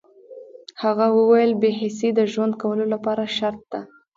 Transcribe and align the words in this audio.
هغه 0.83 1.05
وویل 1.17 1.51
بې 1.61 1.71
حسي 1.79 2.09
د 2.17 2.21
ژوند 2.31 2.53
کولو 2.61 2.85
لپاره 2.93 3.23
شرط 3.37 3.61
ده 3.71 3.81